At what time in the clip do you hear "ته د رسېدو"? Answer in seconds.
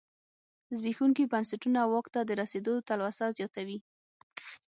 2.13-2.73